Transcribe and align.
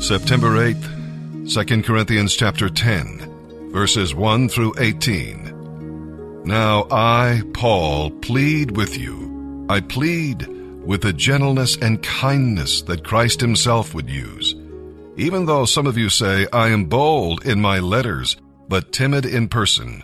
September 0.00 0.52
8th, 0.52 1.66
2 1.66 1.82
Corinthians 1.82 2.34
chapter 2.34 2.70
10, 2.70 3.70
verses 3.70 4.14
1 4.14 4.48
through 4.48 4.72
18. 4.78 6.42
Now 6.42 6.86
I, 6.90 7.42
Paul, 7.52 8.10
plead 8.10 8.78
with 8.78 8.96
you. 8.96 9.66
I 9.68 9.80
plead 9.80 10.48
with 10.48 11.02
the 11.02 11.12
gentleness 11.12 11.76
and 11.76 12.02
kindness 12.02 12.80
that 12.82 13.04
Christ 13.04 13.42
himself 13.42 13.92
would 13.92 14.08
use. 14.08 14.54
Even 15.18 15.44
though 15.44 15.66
some 15.66 15.86
of 15.86 15.98
you 15.98 16.08
say 16.08 16.46
I 16.50 16.68
am 16.68 16.86
bold 16.86 17.44
in 17.44 17.60
my 17.60 17.78
letters, 17.78 18.38
but 18.68 18.92
timid 18.92 19.26
in 19.26 19.48
person. 19.48 20.02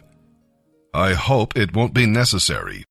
I 0.93 1.15
hope 1.15 1.57
it 1.57 1.75
won't 1.75 1.95
be 1.95 2.05
necessary. 2.05 2.85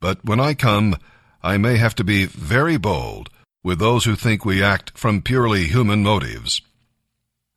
But 0.00 0.24
when 0.24 0.40
I 0.40 0.54
come, 0.54 0.96
I 1.40 1.56
may 1.56 1.76
have 1.76 1.94
to 1.94 2.04
be 2.04 2.24
very 2.24 2.78
bold 2.78 3.30
with 3.62 3.78
those 3.78 4.04
who 4.04 4.14
think 4.14 4.44
we 4.44 4.62
act 4.62 4.96
from 4.96 5.22
purely 5.22 5.64
human 5.64 6.02
motives. 6.02 6.62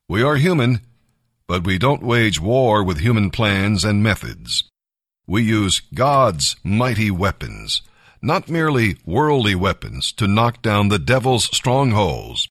We 0.10 0.24
are 0.24 0.36
human, 0.36 0.82
but 1.48 1.64
we 1.64 1.78
don't 1.78 2.04
wage 2.04 2.40
war 2.40 2.84
with 2.84 3.00
human 3.00 3.30
plans 3.30 3.86
and 3.86 4.02
methods. 4.02 4.64
We 5.28 5.44
use 5.44 5.82
God's 5.94 6.56
mighty 6.64 7.12
weapons, 7.12 7.82
not 8.22 8.50
merely 8.50 8.98
worldly 9.06 9.56
weapons, 9.56 10.12
to 10.14 10.28
knock 10.28 10.62
down 10.62 10.90
the 10.90 11.00
devil's 11.00 11.46
strongholds. 11.46 12.48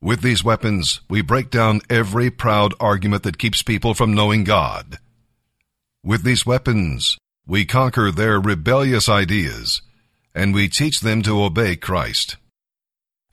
With 0.00 0.22
these 0.22 0.44
weapons, 0.44 1.00
we 1.08 1.22
break 1.22 1.50
down 1.50 1.80
every 1.90 2.30
proud 2.30 2.74
argument 2.80 3.22
that 3.24 3.38
keeps 3.38 3.62
people 3.62 3.94
from 3.94 4.14
knowing 4.14 4.44
God. 4.44 4.98
With 6.02 6.22
these 6.22 6.46
weapons, 6.46 7.18
we 7.46 7.64
conquer 7.64 8.10
their 8.10 8.40
rebellious 8.40 9.08
ideas, 9.08 9.82
and 10.34 10.54
we 10.54 10.68
teach 10.68 11.00
them 11.00 11.22
to 11.22 11.42
obey 11.42 11.76
Christ 11.76 12.36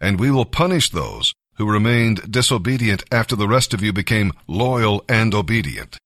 and 0.04 0.20
we 0.20 0.30
will 0.30 0.46
punish 0.46 0.90
those 0.90 1.34
who 1.56 1.72
remained 1.72 2.30
disobedient 2.30 3.04
after 3.10 3.38
the 3.38 3.48
rest 3.48 3.74
of 3.74 3.82
you 3.82 3.94
became 3.94 4.34
loyal 4.48 5.02
and 5.08 5.34
obedient. 5.34 5.98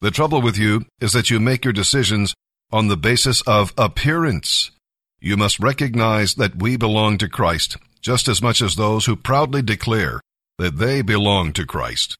The 0.00 0.10
trouble 0.10 0.42
with 0.42 0.58
you 0.58 0.84
is 1.00 1.12
that 1.12 1.30
you 1.30 1.38
make 1.38 1.64
your 1.64 1.72
decisions 1.72 2.34
on 2.72 2.88
the 2.88 2.96
basis 2.96 3.42
of 3.42 3.72
appearance. 3.78 4.72
You 5.20 5.36
must 5.36 5.60
recognize 5.60 6.34
that 6.34 6.56
we 6.56 6.76
belong 6.76 7.16
to 7.18 7.28
Christ 7.28 7.76
just 8.00 8.26
as 8.26 8.42
much 8.42 8.60
as 8.60 8.74
those 8.74 9.06
who 9.06 9.14
proudly 9.14 9.62
declare 9.62 10.20
that 10.58 10.78
they 10.78 11.00
belong 11.00 11.52
to 11.52 11.64
Christ. 11.64 12.16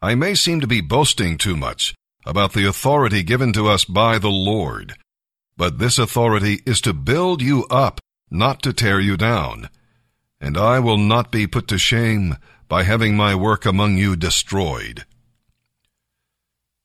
I 0.00 0.14
may 0.14 0.36
seem 0.36 0.60
to 0.60 0.68
be 0.68 0.80
boasting 0.80 1.36
too 1.36 1.56
much 1.56 1.94
about 2.24 2.52
the 2.52 2.66
authority 2.66 3.24
given 3.24 3.52
to 3.54 3.66
us 3.66 3.84
by 3.84 4.18
the 4.18 4.30
Lord, 4.30 4.94
but 5.56 5.78
this 5.80 5.98
authority 5.98 6.60
is 6.64 6.80
to 6.82 6.92
build 6.92 7.42
you 7.42 7.66
up 7.70 8.00
not 8.32 8.62
to 8.62 8.72
tear 8.72 8.98
you 8.98 9.16
down. 9.16 9.68
And 10.40 10.56
I 10.56 10.80
will 10.80 10.98
not 10.98 11.30
be 11.30 11.46
put 11.46 11.68
to 11.68 11.78
shame 11.78 12.36
by 12.68 12.82
having 12.82 13.16
my 13.16 13.34
work 13.34 13.66
among 13.66 13.98
you 13.98 14.16
destroyed. 14.16 15.04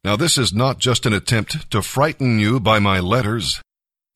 Now 0.03 0.15
this 0.15 0.37
is 0.37 0.53
not 0.53 0.79
just 0.79 1.05
an 1.05 1.13
attempt 1.13 1.71
to 1.71 1.81
frighten 1.81 2.39
you 2.39 2.59
by 2.59 2.79
my 2.79 2.99
letters. 2.99 3.61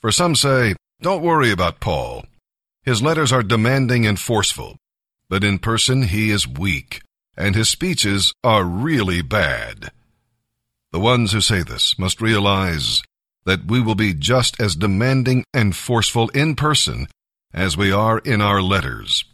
For 0.02 0.12
some 0.12 0.36
say, 0.36 0.76
don't 1.02 1.24
worry 1.24 1.52
about 1.52 1.80
Paul. 1.80 2.26
His 2.84 3.02
letters 3.02 3.32
are 3.32 3.44
demanding 3.44 4.06
and 4.06 4.20
forceful, 4.20 4.78
but 5.30 5.44
in 5.44 5.60
person 5.60 6.04
he 6.04 6.30
is 6.30 6.48
weak, 6.48 7.02
and 7.38 7.56
his 7.56 7.70
speeches 7.70 8.34
are 8.44 8.64
really 8.64 9.22
bad. 9.22 9.92
The 10.92 11.00
ones 11.00 11.32
who 11.32 11.42
say 11.42 11.64
this 11.64 11.98
must 11.98 12.22
realize 12.22 13.02
that 13.46 13.66
we 13.66 13.82
will 13.82 13.96
be 13.96 14.14
just 14.14 14.60
as 14.60 14.76
demanding 14.76 15.44
and 15.54 15.76
forceful 15.76 16.30
in 16.30 16.56
person 16.56 17.08
as 17.54 17.78
we 17.78 17.92
are 17.92 18.20
in 18.20 18.42
our 18.42 18.62
letters. 18.62 19.26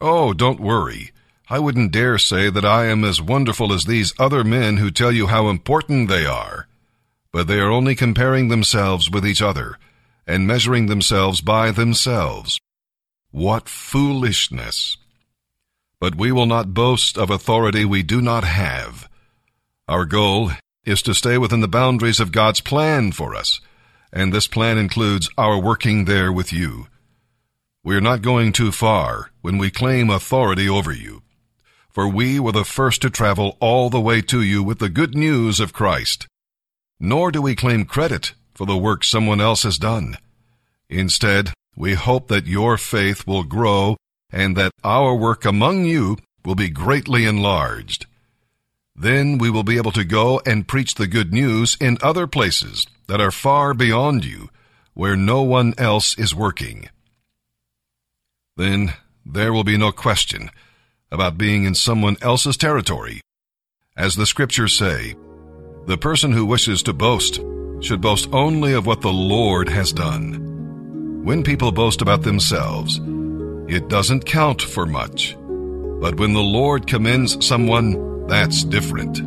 Oh, 0.00 0.32
don't 0.32 0.60
worry. 0.60 1.12
I 1.48 1.58
wouldn't 1.58 1.92
dare 1.92 2.18
say 2.18 2.50
that 2.50 2.64
I 2.64 2.86
am 2.86 3.04
as 3.04 3.20
wonderful 3.20 3.72
as 3.72 3.84
these 3.84 4.14
other 4.18 4.42
men 4.44 4.78
who 4.78 4.90
tell 4.90 5.12
you 5.12 5.26
how 5.26 5.48
important 5.48 6.08
they 6.08 6.24
are. 6.24 6.66
But 7.32 7.48
they 7.48 7.58
are 7.58 7.70
only 7.70 7.94
comparing 7.94 8.48
themselves 8.48 9.10
with 9.10 9.26
each 9.26 9.42
other 9.42 9.78
and 10.26 10.46
measuring 10.46 10.86
themselves 10.86 11.40
by 11.40 11.70
themselves. 11.70 12.60
What 13.30 13.68
foolishness! 13.68 14.96
But 16.00 16.14
we 16.14 16.32
will 16.32 16.46
not 16.46 16.74
boast 16.74 17.18
of 17.18 17.30
authority 17.30 17.84
we 17.84 18.02
do 18.02 18.20
not 18.20 18.44
have. 18.44 19.08
Our 19.88 20.04
goal 20.04 20.52
is 20.84 21.02
to 21.02 21.14
stay 21.14 21.38
within 21.38 21.60
the 21.60 21.68
boundaries 21.68 22.20
of 22.20 22.32
God's 22.32 22.60
plan 22.60 23.12
for 23.12 23.34
us, 23.34 23.60
and 24.12 24.32
this 24.32 24.46
plan 24.46 24.78
includes 24.78 25.28
our 25.36 25.58
working 25.58 26.04
there 26.04 26.32
with 26.32 26.52
you. 26.52 26.86
We 27.86 27.94
are 27.96 28.00
not 28.00 28.22
going 28.22 28.52
too 28.52 28.72
far 28.72 29.30
when 29.42 29.58
we 29.58 29.70
claim 29.70 30.08
authority 30.08 30.66
over 30.66 30.90
you, 30.90 31.20
for 31.90 32.08
we 32.08 32.40
were 32.40 32.52
the 32.52 32.64
first 32.64 33.02
to 33.02 33.10
travel 33.10 33.58
all 33.60 33.90
the 33.90 34.00
way 34.00 34.22
to 34.22 34.40
you 34.40 34.62
with 34.62 34.78
the 34.78 34.88
good 34.88 35.14
news 35.14 35.60
of 35.60 35.74
Christ. 35.74 36.26
Nor 36.98 37.30
do 37.30 37.42
we 37.42 37.54
claim 37.54 37.84
credit 37.84 38.32
for 38.54 38.64
the 38.64 38.78
work 38.78 39.04
someone 39.04 39.38
else 39.38 39.64
has 39.64 39.76
done. 39.76 40.16
Instead, 40.88 41.52
we 41.76 41.92
hope 41.92 42.28
that 42.28 42.46
your 42.46 42.78
faith 42.78 43.26
will 43.26 43.44
grow 43.44 43.98
and 44.32 44.56
that 44.56 44.72
our 44.82 45.14
work 45.14 45.44
among 45.44 45.84
you 45.84 46.16
will 46.42 46.54
be 46.54 46.70
greatly 46.70 47.26
enlarged. 47.26 48.06
Then 48.96 49.36
we 49.36 49.50
will 49.50 49.62
be 49.62 49.76
able 49.76 49.92
to 49.92 50.04
go 50.04 50.40
and 50.46 50.66
preach 50.66 50.94
the 50.94 51.06
good 51.06 51.34
news 51.34 51.76
in 51.82 51.98
other 52.00 52.26
places 52.26 52.86
that 53.08 53.20
are 53.20 53.30
far 53.30 53.74
beyond 53.74 54.24
you, 54.24 54.48
where 54.94 55.16
no 55.16 55.42
one 55.42 55.74
else 55.76 56.18
is 56.18 56.34
working 56.34 56.88
then 58.56 58.94
there 59.26 59.52
will 59.52 59.64
be 59.64 59.76
no 59.76 59.90
question 59.90 60.50
about 61.10 61.38
being 61.38 61.64
in 61.64 61.74
someone 61.74 62.16
else's 62.20 62.56
territory. 62.56 63.20
As 63.96 64.16
the 64.16 64.26
scriptures 64.26 64.76
say, 64.76 65.14
the 65.86 65.98
person 65.98 66.32
who 66.32 66.46
wishes 66.46 66.82
to 66.84 66.92
boast 66.92 67.40
should 67.80 68.00
boast 68.00 68.28
only 68.32 68.72
of 68.72 68.86
what 68.86 69.00
the 69.00 69.12
Lord 69.12 69.68
has 69.68 69.92
done. 69.92 71.22
When 71.24 71.42
people 71.42 71.72
boast 71.72 72.02
about 72.02 72.22
themselves, 72.22 73.00
it 73.68 73.88
doesn't 73.88 74.26
count 74.26 74.62
for 74.62 74.86
much. 74.86 75.36
But 76.00 76.16
when 76.18 76.32
the 76.32 76.42
Lord 76.42 76.86
commends 76.86 77.44
someone, 77.44 78.26
that's 78.26 78.62
different. 78.62 79.20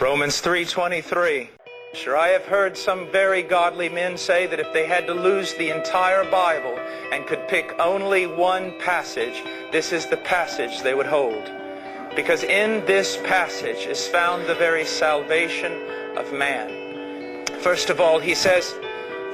Romans 0.00 0.40
3:23 0.40 1.50
Sure, 1.94 2.18
I 2.18 2.28
have 2.28 2.44
heard 2.44 2.76
some 2.76 3.10
very 3.10 3.42
godly 3.42 3.88
men 3.88 4.18
say 4.18 4.46
that 4.46 4.60
if 4.60 4.70
they 4.74 4.86
had 4.86 5.06
to 5.06 5.14
lose 5.14 5.54
the 5.54 5.70
entire 5.70 6.22
Bible 6.30 6.78
and 7.12 7.26
could 7.26 7.48
pick 7.48 7.74
only 7.78 8.26
one 8.26 8.78
passage, 8.78 9.42
this 9.72 9.90
is 9.90 10.04
the 10.04 10.18
passage 10.18 10.82
they 10.82 10.92
would 10.92 11.06
hold. 11.06 11.50
Because 12.14 12.42
in 12.42 12.84
this 12.84 13.16
passage 13.24 13.86
is 13.86 14.06
found 14.06 14.46
the 14.46 14.54
very 14.54 14.84
salvation 14.84 15.72
of 16.16 16.30
man. 16.30 17.46
First 17.60 17.88
of 17.88 18.02
all, 18.02 18.18
he 18.18 18.34
says, 18.34 18.74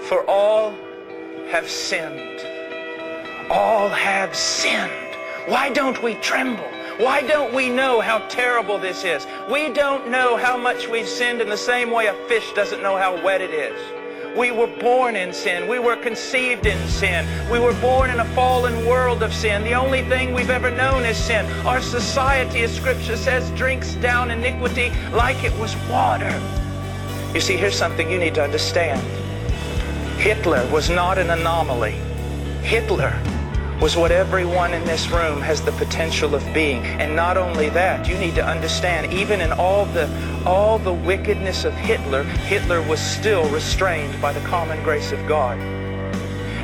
For 0.05 0.25
all 0.31 0.71
have 1.49 1.69
sinned. 1.69 2.41
All 3.51 3.89
have 3.89 4.35
sinned. 4.35 4.93
Why 5.47 5.71
don't 5.71 6.01
we 6.05 6.15
tremble? 6.17 6.71
Why 6.99 7.23
don't 7.23 7.53
we 7.53 7.71
know 7.71 8.01
how 8.01 8.21
terrible 8.29 8.79
this 8.79 9.03
is? 9.03 9.27
We 9.51 9.69
don't 9.73 10.11
know 10.11 10.37
how 10.37 10.57
much 10.57 10.87
we've 10.87 11.09
sinned 11.09 11.41
in 11.41 11.49
the 11.49 11.57
same 11.57 11.91
way 11.91 12.07
a 12.07 12.15
fish 12.29 12.53
doesn't 12.53 12.83
know 12.83 12.97
how 12.97 13.21
wet 13.25 13.41
it 13.41 13.51
is. 13.51 13.77
We 14.39 14.53
were 14.53 14.69
born 14.69 15.17
in 15.17 15.33
sin. 15.33 15.69
We 15.69 15.81
were 15.81 15.97
conceived 15.97 16.67
in 16.67 16.79
sin. 16.87 17.27
We 17.51 17.59
were 17.59 17.75
born 17.81 18.11
in 18.11 18.21
a 18.21 18.25
fallen 18.27 18.87
world 18.87 19.25
of 19.25 19.35
sin. 19.35 19.65
The 19.65 19.75
only 19.75 20.03
thing 20.03 20.35
we've 20.35 20.51
ever 20.51 20.71
known 20.71 21.05
is 21.05 21.17
sin. 21.17 21.47
Our 21.67 21.81
society, 21.81 22.61
as 22.63 22.73
Scripture 22.77 23.17
says, 23.17 23.51
drinks 23.59 23.95
down 23.97 24.31
iniquity 24.31 24.91
like 25.11 25.43
it 25.43 25.57
was 25.59 25.75
water. 25.89 26.41
You 27.35 27.41
see, 27.41 27.57
here's 27.57 27.77
something 27.77 28.09
you 28.09 28.19
need 28.19 28.37
to 28.37 28.45
understand. 28.45 29.01
Hitler 30.21 30.65
was 30.71 30.91
not 30.91 31.19
an 31.19 31.31
anomaly. 31.31 31.97
Hitler 32.63 33.21
was 33.81 33.97
what 33.97 34.13
everyone 34.13 34.73
in 34.73 34.85
this 34.85 35.09
room 35.11 35.41
has 35.41 35.61
the 35.63 35.73
potential 35.73 36.35
of 36.35 36.45
being. 36.55 36.83
And 36.85 37.15
not 37.15 37.37
only 37.37 37.69
that, 37.71 38.09
you 38.09 38.17
need 38.17 38.35
to 38.37 38.47
understand, 38.47 39.13
even 39.13 39.41
in 39.41 39.53
all 39.53 39.87
the 39.87 40.09
all 40.47 40.79
the 40.79 40.93
wickedness 40.93 41.65
of 41.65 41.73
Hitler, 41.75 42.23
Hitler 42.23 42.83
was 42.83 43.01
still 43.01 43.49
restrained 43.51 44.21
by 44.21 44.33
the 44.33 44.41
common 44.41 44.83
grace 44.83 45.11
of 45.11 45.27
God. 45.27 45.59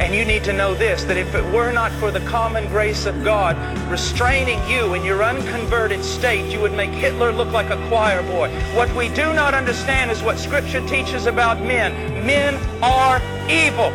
And 0.01 0.15
you 0.15 0.25
need 0.25 0.45
to 0.45 0.55
know 0.55 0.73
this, 0.73 1.05
that 1.05 1.19
if 1.19 1.35
it 1.35 1.45
were 1.53 1.73
not 1.73 1.93
for 1.93 2.11
the 2.11 2.21
common 2.21 2.67
grace 2.69 3.05
of 3.05 3.23
God 3.23 3.55
restraining 3.91 4.59
you 4.67 4.95
in 4.95 5.05
your 5.05 5.23
unconverted 5.23 6.03
state, 6.03 6.51
you 6.51 6.59
would 6.61 6.73
make 6.73 6.89
Hitler 6.89 7.33
look 7.33 7.53
like 7.53 7.69
a 7.69 7.77
choir 7.89 8.23
boy. 8.23 8.49
What 8.75 8.91
we 8.97 9.11
do 9.11 9.35
not 9.35 9.53
understand 9.53 10.11
is 10.11 10.23
what 10.23 10.39
Scripture 10.39 10.87
teaches 10.89 11.27
about 11.27 11.61
men. 11.61 11.93
Men 12.25 12.55
are 12.83 13.21
evil. 13.51 13.93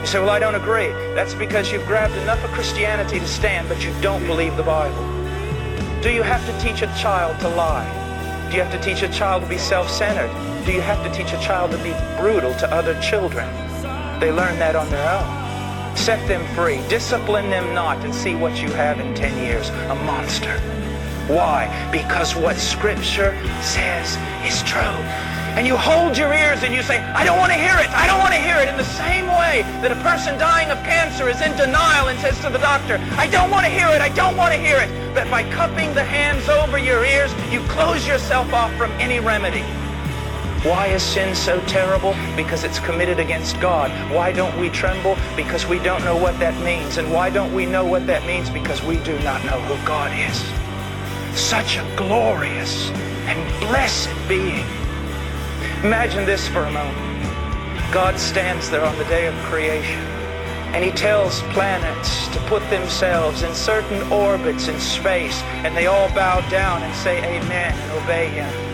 You 0.00 0.06
say, 0.06 0.20
well, 0.20 0.30
I 0.30 0.38
don't 0.38 0.54
agree. 0.54 0.88
That's 1.14 1.34
because 1.34 1.72
you've 1.72 1.86
grabbed 1.86 2.14
enough 2.14 2.42
of 2.44 2.50
Christianity 2.50 3.18
to 3.18 3.26
stand, 3.26 3.68
but 3.68 3.84
you 3.84 3.92
don't 4.00 4.24
believe 4.26 4.56
the 4.56 4.62
Bible. 4.62 5.04
Do 6.02 6.10
you 6.10 6.22
have 6.22 6.44
to 6.46 6.64
teach 6.64 6.82
a 6.82 6.86
child 6.96 7.38
to 7.40 7.48
lie? 7.48 7.86
Do 8.48 8.56
you 8.56 8.62
have 8.62 8.72
to 8.72 8.80
teach 8.80 9.02
a 9.02 9.08
child 9.12 9.42
to 9.42 9.48
be 9.48 9.58
self-centered? 9.58 10.30
Do 10.64 10.72
you 10.72 10.80
have 10.80 11.04
to 11.04 11.12
teach 11.12 11.32
a 11.32 11.40
child 11.40 11.72
to 11.72 11.78
be 11.78 11.92
brutal 12.20 12.54
to 12.54 12.72
other 12.72 12.98
children? 13.00 13.48
They 14.20 14.32
learn 14.32 14.58
that 14.58 14.76
on 14.76 14.88
their 14.90 15.08
own. 15.10 15.96
Set 15.96 16.26
them 16.28 16.46
free. 16.54 16.80
Discipline 16.88 17.50
them 17.50 17.74
not 17.74 17.98
and 18.04 18.14
see 18.14 18.34
what 18.34 18.62
you 18.62 18.70
have 18.70 19.00
in 19.00 19.14
10 19.14 19.36
years. 19.44 19.68
A 19.70 19.94
monster. 20.06 20.58
Why? 21.26 21.68
Because 21.92 22.36
what 22.36 22.56
Scripture 22.56 23.36
says 23.60 24.16
is 24.46 24.62
true. 24.62 25.37
And 25.58 25.66
you 25.66 25.76
hold 25.76 26.16
your 26.16 26.32
ears 26.32 26.62
and 26.62 26.72
you 26.72 26.84
say, 26.84 27.00
I 27.18 27.24
don't 27.24 27.36
want 27.36 27.50
to 27.50 27.58
hear 27.58 27.74
it. 27.82 27.90
I 27.90 28.06
don't 28.06 28.20
want 28.20 28.32
to 28.32 28.38
hear 28.38 28.58
it. 28.58 28.68
In 28.68 28.76
the 28.76 28.84
same 28.94 29.26
way 29.26 29.66
that 29.82 29.90
a 29.90 30.00
person 30.06 30.38
dying 30.38 30.70
of 30.70 30.78
cancer 30.84 31.28
is 31.28 31.42
in 31.42 31.50
denial 31.56 32.06
and 32.06 32.18
says 32.20 32.38
to 32.42 32.48
the 32.48 32.58
doctor, 32.58 32.94
I 33.18 33.26
don't 33.26 33.50
want 33.50 33.66
to 33.66 33.68
hear 33.68 33.88
it. 33.88 34.00
I 34.00 34.08
don't 34.10 34.36
want 34.36 34.54
to 34.54 34.60
hear 34.60 34.78
it. 34.78 34.88
But 35.16 35.28
by 35.32 35.42
cupping 35.50 35.92
the 35.94 36.04
hands 36.04 36.48
over 36.48 36.78
your 36.78 37.04
ears, 37.04 37.34
you 37.50 37.58
close 37.62 38.06
yourself 38.06 38.52
off 38.52 38.72
from 38.76 38.92
any 39.02 39.18
remedy. 39.18 39.64
Why 40.62 40.86
is 40.94 41.02
sin 41.02 41.34
so 41.34 41.58
terrible? 41.66 42.14
Because 42.36 42.62
it's 42.62 42.78
committed 42.78 43.18
against 43.18 43.58
God. 43.58 43.90
Why 44.14 44.30
don't 44.30 44.56
we 44.60 44.68
tremble? 44.68 45.16
Because 45.34 45.66
we 45.66 45.80
don't 45.80 46.04
know 46.04 46.16
what 46.16 46.38
that 46.38 46.54
means. 46.62 46.98
And 46.98 47.12
why 47.12 47.30
don't 47.30 47.52
we 47.52 47.66
know 47.66 47.84
what 47.84 48.06
that 48.06 48.24
means? 48.28 48.48
Because 48.48 48.80
we 48.84 48.98
do 48.98 49.18
not 49.24 49.44
know 49.44 49.58
who 49.62 49.74
God 49.84 50.12
is 50.16 50.38
such 51.36 51.78
a 51.78 51.94
glorious 51.96 52.90
and 53.26 53.60
blessed 53.60 54.08
being. 54.28 54.64
Imagine 55.84 56.26
this 56.26 56.48
for 56.48 56.64
a 56.64 56.72
moment. 56.72 56.96
God 57.92 58.18
stands 58.18 58.68
there 58.68 58.84
on 58.84 58.98
the 58.98 59.04
day 59.04 59.26
of 59.26 59.34
creation 59.44 60.00
and 60.74 60.84
he 60.84 60.90
tells 60.90 61.40
planets 61.54 62.26
to 62.28 62.40
put 62.48 62.68
themselves 62.68 63.42
in 63.42 63.54
certain 63.54 64.02
orbits 64.12 64.66
in 64.66 64.78
space 64.80 65.40
and 65.62 65.76
they 65.76 65.86
all 65.86 66.08
bow 66.08 66.40
down 66.50 66.82
and 66.82 66.92
say 66.96 67.18
amen 67.18 67.78
and 67.78 67.92
obey 68.02 68.28
him. 68.28 68.67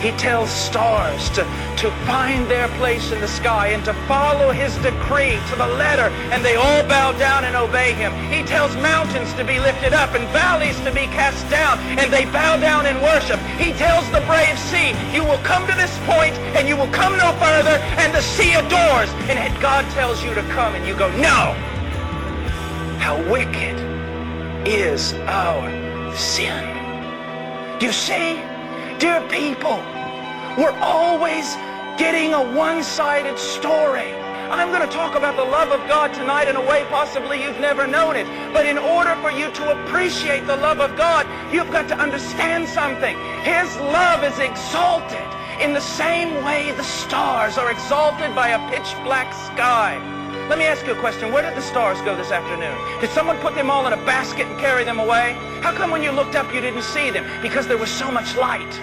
He 0.00 0.12
tells 0.12 0.50
stars 0.50 1.28
to, 1.30 1.42
to 1.78 1.90
find 2.06 2.46
their 2.48 2.68
place 2.78 3.10
in 3.10 3.20
the 3.20 3.28
sky 3.28 3.68
and 3.68 3.84
to 3.84 3.94
follow 4.06 4.52
his 4.52 4.74
decree 4.76 5.38
to 5.50 5.56
the 5.56 5.66
letter, 5.66 6.08
and 6.30 6.44
they 6.44 6.56
all 6.56 6.82
bow 6.84 7.12
down 7.18 7.44
and 7.44 7.56
obey 7.56 7.92
him. 7.92 8.12
He 8.30 8.42
tells 8.44 8.74
mountains 8.76 9.32
to 9.34 9.44
be 9.44 9.58
lifted 9.58 9.92
up 9.92 10.14
and 10.14 10.26
valleys 10.28 10.78
to 10.80 10.92
be 10.92 11.06
cast 11.10 11.48
down, 11.50 11.78
and 11.98 12.12
they 12.12 12.24
bow 12.26 12.56
down 12.58 12.86
in 12.86 13.00
worship. 13.02 13.40
He 13.58 13.72
tells 13.72 14.08
the 14.10 14.20
brave 14.26 14.58
sea, 14.58 14.94
you 15.12 15.24
will 15.24 15.42
come 15.42 15.66
to 15.66 15.74
this 15.74 15.96
point 16.06 16.34
and 16.54 16.68
you 16.68 16.76
will 16.76 16.92
come 16.92 17.16
no 17.18 17.32
further, 17.32 17.78
and 17.98 18.14
the 18.14 18.22
sea 18.22 18.54
adores. 18.54 19.10
And 19.28 19.60
God 19.60 19.84
tells 19.92 20.22
you 20.22 20.34
to 20.34 20.42
come, 20.54 20.74
and 20.74 20.86
you 20.86 20.96
go, 20.96 21.10
no. 21.18 21.54
How 22.98 23.16
wicked 23.30 23.78
is 24.66 25.14
our 25.26 26.16
sin. 26.16 26.64
Do 27.78 27.86
you 27.86 27.92
see? 27.92 28.57
Dear 28.98 29.20
people, 29.28 29.76
we're 30.58 30.76
always 30.80 31.54
getting 31.98 32.34
a 32.34 32.42
one-sided 32.56 33.38
story. 33.38 34.12
I'm 34.50 34.70
going 34.70 34.80
to 34.80 34.92
talk 34.92 35.14
about 35.14 35.36
the 35.36 35.44
love 35.44 35.70
of 35.70 35.86
God 35.86 36.12
tonight 36.12 36.48
in 36.48 36.56
a 36.56 36.60
way 36.60 36.84
possibly 36.90 37.40
you've 37.40 37.60
never 37.60 37.86
known 37.86 38.16
it. 38.16 38.26
But 38.52 38.66
in 38.66 38.76
order 38.76 39.14
for 39.22 39.30
you 39.30 39.52
to 39.52 39.84
appreciate 39.84 40.48
the 40.48 40.56
love 40.56 40.80
of 40.80 40.96
God, 40.96 41.26
you've 41.54 41.70
got 41.70 41.86
to 41.90 41.96
understand 41.96 42.68
something. 42.68 43.16
His 43.42 43.76
love 43.76 44.24
is 44.24 44.36
exalted 44.40 45.22
in 45.60 45.74
the 45.74 45.80
same 45.80 46.42
way 46.44 46.72
the 46.72 46.82
stars 46.82 47.56
are 47.56 47.70
exalted 47.70 48.34
by 48.34 48.48
a 48.48 48.70
pitch 48.70 48.96
black 49.04 49.32
sky. 49.32 49.94
Let 50.48 50.58
me 50.58 50.64
ask 50.64 50.86
you 50.86 50.92
a 50.94 50.98
question. 50.98 51.30
Where 51.30 51.42
did 51.42 51.54
the 51.58 51.60
stars 51.60 52.00
go 52.00 52.16
this 52.16 52.30
afternoon? 52.30 52.74
Did 53.02 53.10
someone 53.10 53.36
put 53.36 53.54
them 53.54 53.68
all 53.68 53.86
in 53.86 53.92
a 53.92 54.02
basket 54.06 54.46
and 54.46 54.58
carry 54.58 54.82
them 54.82 54.98
away? 54.98 55.36
How 55.60 55.74
come 55.74 55.90
when 55.90 56.02
you 56.02 56.10
looked 56.10 56.36
up 56.36 56.54
you 56.54 56.62
didn't 56.62 56.84
see 56.84 57.10
them? 57.10 57.26
Because 57.42 57.66
there 57.66 57.76
was 57.76 57.90
so 57.90 58.10
much 58.10 58.34
light. 58.34 58.80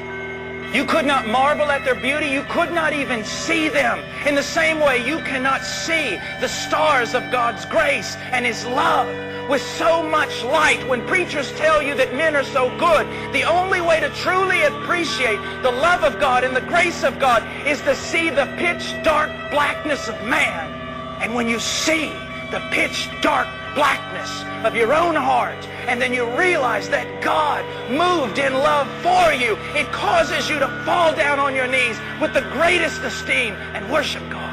You 0.76 0.86
could 0.86 1.08
not 1.08 1.28
marvel 1.28 1.72
at 1.72 1.84
their 1.84 1.96
beauty. 1.96 2.28
You 2.28 2.44
could 2.50 2.72
not 2.72 2.94
even 2.94 3.24
see 3.24 3.68
them. 3.68 3.98
In 4.28 4.36
the 4.36 4.44
same 4.44 4.80
way, 4.80 5.04
you 5.08 5.18
cannot 5.22 5.64
see 5.64 6.20
the 6.40 6.48
stars 6.48 7.16
of 7.16 7.32
God's 7.32 7.66
grace 7.66 8.16
and 8.16 8.46
his 8.46 8.64
love 8.68 9.08
with 9.50 9.64
so 9.64 10.04
much 10.04 10.44
light. 10.44 10.88
When 10.88 11.04
preachers 11.08 11.52
tell 11.54 11.82
you 11.82 11.96
that 11.96 12.14
men 12.14 12.36
are 12.36 12.44
so 12.44 12.70
good, 12.78 13.08
the 13.34 13.42
only 13.42 13.82
way 13.82 14.00
to 14.02 14.10
truly 14.10 14.62
appreciate 14.62 15.40
the 15.64 15.72
love 15.72 16.04
of 16.04 16.20
God 16.20 16.44
and 16.44 16.56
the 16.56 16.62
grace 16.62 17.04
of 17.04 17.18
God 17.18 17.42
is 17.66 17.82
to 17.82 17.96
see 17.96 18.30
the 18.30 18.46
pitch 18.60 18.94
dark 19.04 19.32
blackness 19.50 20.08
of 20.08 20.24
man. 20.26 20.85
And 21.22 21.34
when 21.34 21.48
you 21.48 21.60
see 21.60 22.12
the 22.52 22.60
pitch 22.72 23.10
dark 23.22 23.48
blackness 23.74 24.44
of 24.66 24.76
your 24.76 24.94
own 24.94 25.16
heart, 25.16 25.68
and 25.88 26.02
then 26.02 26.14
you 26.14 26.26
realize 26.38 26.90
that 26.90 27.22
God 27.22 27.66
moved 27.90 28.40
in 28.40 28.54
love 28.54 28.88
for 29.02 29.34
you, 29.34 29.58
it 29.76 29.92
causes 29.92 30.50
you 30.50 30.60
to 30.60 30.68
fall 30.86 31.16
down 31.16 31.40
on 31.40 31.54
your 31.54 31.68
knees 31.68 31.98
with 32.22 32.34
the 32.34 32.42
greatest 32.54 33.02
esteem 33.02 33.54
and 33.74 33.92
worship 33.92 34.24
God. 34.30 34.45